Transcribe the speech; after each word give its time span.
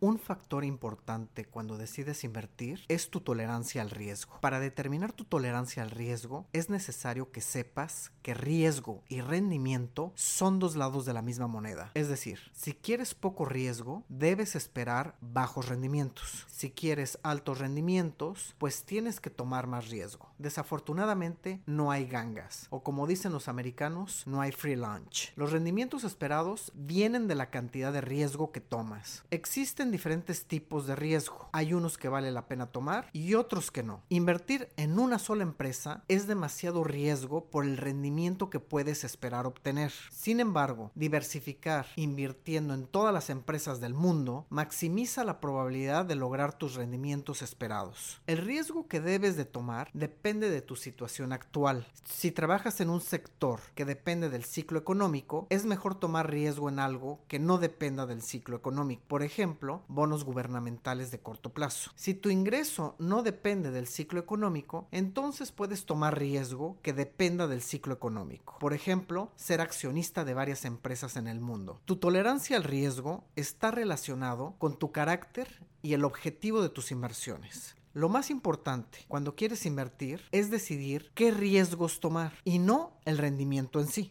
Un 0.00 0.20
factor 0.20 0.64
importante 0.64 1.44
cuando 1.44 1.76
decides 1.76 2.22
invertir 2.22 2.84
es 2.86 3.10
tu 3.10 3.20
tolerancia 3.20 3.82
al 3.82 3.90
riesgo. 3.90 4.38
Para 4.40 4.60
determinar 4.60 5.12
tu 5.12 5.24
tolerancia 5.24 5.82
al 5.82 5.90
riesgo 5.90 6.46
es 6.52 6.70
necesario 6.70 7.32
que 7.32 7.40
sepas 7.40 8.12
que 8.22 8.32
riesgo 8.32 9.02
y 9.08 9.22
rendimiento 9.22 10.12
son 10.14 10.60
dos 10.60 10.76
lados 10.76 11.04
de 11.04 11.14
la 11.14 11.22
misma 11.22 11.48
moneda. 11.48 11.90
Es 11.94 12.06
decir, 12.06 12.38
si 12.52 12.74
quieres 12.74 13.16
poco 13.16 13.44
riesgo, 13.44 14.04
debes 14.08 14.54
esperar 14.54 15.16
bajos 15.20 15.68
rendimientos. 15.68 16.46
Si 16.48 16.70
quieres 16.70 17.18
altos 17.24 17.58
rendimientos, 17.58 18.54
pues 18.58 18.84
tienes 18.84 19.18
que 19.18 19.30
tomar 19.30 19.66
más 19.66 19.88
riesgo. 19.88 20.27
Desafortunadamente 20.38 21.60
no 21.66 21.90
hay 21.90 22.06
gangas 22.06 22.66
o 22.70 22.82
como 22.82 23.06
dicen 23.06 23.32
los 23.32 23.48
americanos, 23.48 24.22
no 24.26 24.40
hay 24.40 24.52
free 24.52 24.76
lunch. 24.76 25.32
Los 25.36 25.52
rendimientos 25.52 26.04
esperados 26.04 26.72
vienen 26.74 27.28
de 27.28 27.34
la 27.34 27.50
cantidad 27.50 27.92
de 27.92 28.00
riesgo 28.00 28.52
que 28.52 28.60
tomas. 28.60 29.24
Existen 29.30 29.90
diferentes 29.90 30.44
tipos 30.44 30.86
de 30.86 30.96
riesgo. 30.96 31.48
Hay 31.52 31.72
unos 31.72 31.98
que 31.98 32.08
vale 32.08 32.30
la 32.30 32.46
pena 32.46 32.66
tomar 32.66 33.10
y 33.12 33.34
otros 33.34 33.70
que 33.70 33.82
no. 33.82 34.02
Invertir 34.08 34.68
en 34.76 34.98
una 34.98 35.18
sola 35.18 35.42
empresa 35.42 36.04
es 36.08 36.26
demasiado 36.26 36.84
riesgo 36.84 37.44
por 37.46 37.64
el 37.64 37.76
rendimiento 37.76 38.50
que 38.50 38.60
puedes 38.60 39.04
esperar 39.04 39.46
obtener. 39.46 39.92
Sin 40.10 40.40
embargo, 40.40 40.90
diversificar 40.94 41.86
invirtiendo 41.96 42.74
en 42.74 42.86
todas 42.86 43.12
las 43.12 43.30
empresas 43.30 43.80
del 43.80 43.94
mundo 43.94 44.46
maximiza 44.50 45.24
la 45.24 45.40
probabilidad 45.40 46.04
de 46.04 46.14
lograr 46.14 46.56
tus 46.56 46.74
rendimientos 46.74 47.42
esperados. 47.42 48.20
El 48.26 48.38
riesgo 48.38 48.88
que 48.88 49.00
debes 49.00 49.36
de 49.36 49.44
tomar 49.44 49.90
depende 49.92 50.27
de 50.28 50.60
tu 50.60 50.76
situación 50.76 51.32
actual. 51.32 51.86
Si 52.04 52.30
trabajas 52.30 52.82
en 52.82 52.90
un 52.90 53.00
sector 53.00 53.60
que 53.74 53.86
depende 53.86 54.28
del 54.28 54.44
ciclo 54.44 54.78
económico, 54.78 55.46
es 55.48 55.64
mejor 55.64 55.94
tomar 55.94 56.30
riesgo 56.30 56.68
en 56.68 56.78
algo 56.78 57.20
que 57.28 57.38
no 57.38 57.56
dependa 57.56 58.04
del 58.04 58.20
ciclo 58.20 58.54
económico. 58.54 59.02
Por 59.08 59.22
ejemplo, 59.22 59.82
bonos 59.88 60.24
gubernamentales 60.24 61.10
de 61.10 61.20
corto 61.20 61.54
plazo. 61.54 61.92
Si 61.94 62.12
tu 62.12 62.28
ingreso 62.28 62.94
no 62.98 63.22
depende 63.22 63.70
del 63.70 63.86
ciclo 63.86 64.20
económico, 64.20 64.86
entonces 64.90 65.50
puedes 65.50 65.86
tomar 65.86 66.18
riesgo 66.18 66.76
que 66.82 66.92
dependa 66.92 67.46
del 67.46 67.62
ciclo 67.62 67.94
económico. 67.94 68.58
Por 68.60 68.74
ejemplo, 68.74 69.32
ser 69.36 69.62
accionista 69.62 70.24
de 70.26 70.34
varias 70.34 70.66
empresas 70.66 71.16
en 71.16 71.26
el 71.26 71.40
mundo. 71.40 71.80
Tu 71.86 71.96
tolerancia 71.96 72.58
al 72.58 72.64
riesgo 72.64 73.24
está 73.34 73.70
relacionado 73.70 74.56
con 74.58 74.78
tu 74.78 74.92
carácter 74.92 75.66
y 75.80 75.94
el 75.94 76.04
objetivo 76.04 76.60
de 76.60 76.68
tus 76.68 76.90
inversiones. 76.90 77.77
Lo 77.92 78.08
más 78.08 78.30
importante 78.30 79.04
cuando 79.08 79.34
quieres 79.34 79.66
invertir 79.66 80.22
es 80.30 80.50
decidir 80.50 81.10
qué 81.14 81.30
riesgos 81.30 82.00
tomar 82.00 82.32
y 82.44 82.58
no 82.58 82.98
el 83.04 83.18
rendimiento 83.18 83.80
en 83.80 83.88
sí. 83.88 84.06